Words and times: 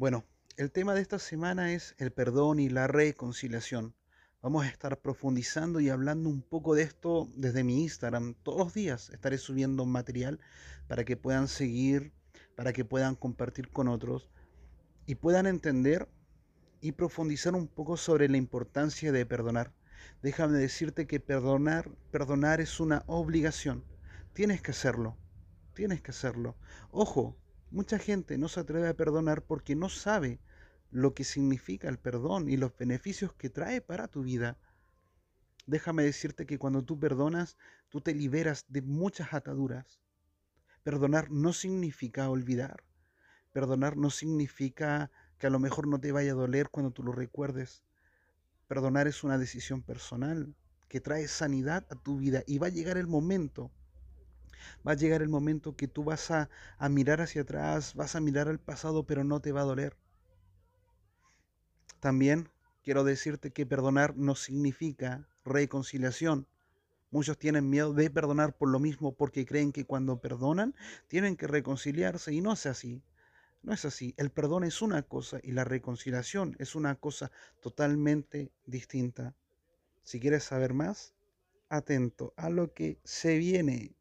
Bueno, 0.00 0.24
el 0.56 0.72
tema 0.72 0.94
de 0.94 1.02
esta 1.02 1.18
semana 1.18 1.74
es 1.74 1.94
el 1.98 2.10
perdón 2.10 2.58
y 2.58 2.70
la 2.70 2.86
reconciliación. 2.86 3.94
Vamos 4.40 4.64
a 4.64 4.68
estar 4.68 4.98
profundizando 4.98 5.78
y 5.78 5.90
hablando 5.90 6.30
un 6.30 6.40
poco 6.40 6.74
de 6.74 6.84
esto 6.84 7.28
desde 7.36 7.64
mi 7.64 7.82
Instagram. 7.82 8.32
Todos 8.42 8.56
los 8.56 8.72
días 8.72 9.10
estaré 9.10 9.36
subiendo 9.36 9.84
material 9.84 10.40
para 10.88 11.04
que 11.04 11.18
puedan 11.18 11.48
seguir, 11.48 12.14
para 12.56 12.72
que 12.72 12.86
puedan 12.86 13.14
compartir 13.14 13.68
con 13.68 13.88
otros 13.88 14.30
y 15.04 15.16
puedan 15.16 15.46
entender 15.46 16.08
y 16.80 16.92
profundizar 16.92 17.54
un 17.54 17.68
poco 17.68 17.98
sobre 17.98 18.30
la 18.30 18.38
importancia 18.38 19.12
de 19.12 19.26
perdonar. 19.26 19.74
Déjame 20.22 20.56
decirte 20.56 21.06
que 21.06 21.20
perdonar, 21.20 21.90
perdonar 22.10 22.62
es 22.62 22.80
una 22.80 23.04
obligación. 23.06 23.84
Tienes 24.32 24.62
que 24.62 24.70
hacerlo. 24.70 25.18
Tienes 25.74 26.00
que 26.00 26.12
hacerlo. 26.12 26.56
Ojo, 26.90 27.36
Mucha 27.70 28.00
gente 28.00 28.36
no 28.36 28.48
se 28.48 28.60
atreve 28.60 28.88
a 28.88 28.94
perdonar 28.94 29.42
porque 29.42 29.76
no 29.76 29.88
sabe 29.88 30.40
lo 30.90 31.14
que 31.14 31.22
significa 31.22 31.88
el 31.88 31.98
perdón 31.98 32.48
y 32.48 32.56
los 32.56 32.76
beneficios 32.76 33.32
que 33.34 33.48
trae 33.48 33.80
para 33.80 34.08
tu 34.08 34.22
vida. 34.22 34.58
Déjame 35.66 36.02
decirte 36.02 36.46
que 36.46 36.58
cuando 36.58 36.82
tú 36.82 36.98
perdonas, 36.98 37.56
tú 37.88 38.00
te 38.00 38.12
liberas 38.12 38.64
de 38.68 38.82
muchas 38.82 39.32
ataduras. 39.32 40.00
Perdonar 40.82 41.30
no 41.30 41.52
significa 41.52 42.28
olvidar. 42.28 42.82
Perdonar 43.52 43.96
no 43.96 44.10
significa 44.10 45.12
que 45.38 45.46
a 45.46 45.50
lo 45.50 45.60
mejor 45.60 45.86
no 45.86 46.00
te 46.00 46.10
vaya 46.10 46.32
a 46.32 46.34
doler 46.34 46.70
cuando 46.70 46.90
tú 46.90 47.04
lo 47.04 47.12
recuerdes. 47.12 47.84
Perdonar 48.66 49.06
es 49.06 49.22
una 49.22 49.38
decisión 49.38 49.82
personal 49.82 50.56
que 50.88 51.00
trae 51.00 51.28
sanidad 51.28 51.86
a 51.88 51.94
tu 51.94 52.18
vida 52.18 52.42
y 52.48 52.58
va 52.58 52.66
a 52.66 52.70
llegar 52.70 52.96
el 52.96 53.06
momento 53.06 53.70
Va 54.86 54.92
a 54.92 54.96
llegar 54.96 55.22
el 55.22 55.28
momento 55.28 55.76
que 55.76 55.88
tú 55.88 56.04
vas 56.04 56.30
a, 56.30 56.48
mirar 56.88 57.20
hacia 57.20 57.42
atrás, 57.42 57.94
vas 57.94 58.16
a 58.16 58.20
mirar 58.20 58.48
al 58.48 58.58
pasado, 58.58 59.04
pero 59.04 59.24
no 59.24 59.40
te 59.40 59.52
va 59.52 59.62
a 59.62 59.64
doler. 59.64 59.96
También 62.00 62.48
quiero 62.82 63.04
decirte 63.04 63.50
que 63.50 63.66
perdonar 63.66 64.16
no 64.16 64.34
significa 64.34 65.28
reconciliación. 65.44 66.46
Muchos 67.10 67.38
tienen 67.38 67.68
miedo 67.68 67.92
de 67.92 68.08
perdonar 68.08 68.56
por 68.56 68.68
lo 68.68 68.78
mismo 68.78 69.14
porque 69.14 69.44
creen 69.44 69.72
que 69.72 69.84
cuando 69.84 70.20
perdonan 70.20 70.74
tienen 71.08 71.36
que 71.36 71.46
reconciliarse 71.46 72.32
y 72.32 72.40
no 72.40 72.52
es 72.52 72.66
así. 72.66 73.02
No 73.62 73.74
es 73.74 73.84
así. 73.84 74.14
El 74.16 74.30
perdón 74.30 74.64
es 74.64 74.80
una 74.80 75.02
cosa 75.02 75.40
y 75.42 75.52
la 75.52 75.64
reconciliación 75.64 76.56
es 76.58 76.74
una 76.74 76.94
cosa 76.94 77.30
totalmente 77.60 78.50
distinta. 78.64 79.34
Si 80.02 80.18
quieres 80.18 80.44
saber 80.44 80.72
más, 80.72 81.14
atento 81.68 82.32
a 82.36 82.50
lo 82.50 82.72
que 82.72 82.98
se 83.04 83.38
viene. 83.38 83.94